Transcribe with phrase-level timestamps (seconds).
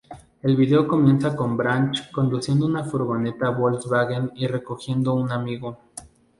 [0.41, 5.77] El vídeo comienza con Branch conduciendo una furgoneta Volkswagen y recogiendo un amigo.